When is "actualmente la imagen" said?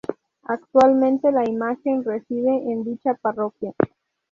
0.47-2.03